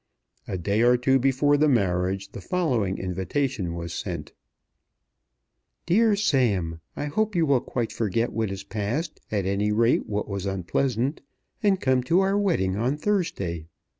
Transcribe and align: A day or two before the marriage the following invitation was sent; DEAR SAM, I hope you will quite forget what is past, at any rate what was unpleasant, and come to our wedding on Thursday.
A 0.47 0.57
day 0.57 0.81
or 0.81 0.97
two 0.97 1.19
before 1.19 1.57
the 1.57 1.67
marriage 1.67 2.31
the 2.31 2.41
following 2.41 2.97
invitation 2.97 3.75
was 3.75 3.93
sent; 3.93 4.33
DEAR 5.85 6.15
SAM, 6.15 6.81
I 6.95 7.05
hope 7.05 7.35
you 7.35 7.45
will 7.45 7.61
quite 7.61 7.91
forget 7.91 8.33
what 8.33 8.49
is 8.49 8.63
past, 8.63 9.21
at 9.31 9.45
any 9.45 9.71
rate 9.71 10.07
what 10.07 10.27
was 10.27 10.47
unpleasant, 10.47 11.21
and 11.61 11.79
come 11.79 12.01
to 12.05 12.19
our 12.21 12.35
wedding 12.35 12.77
on 12.77 12.97
Thursday. 12.97 13.67